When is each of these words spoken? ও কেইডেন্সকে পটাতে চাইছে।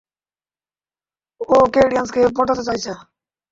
ও 1.49 1.57
কেইডেন্সকে 1.73 2.21
পটাতে 2.35 2.63
চাইছে। 2.67 2.91